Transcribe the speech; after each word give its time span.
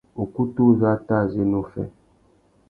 Ukutu 0.23 0.59
uzu 0.69 0.85
a 0.93 0.95
tà 1.07 1.17
zu 1.29 1.37
ena 1.43 1.57
uffê. 1.61 1.83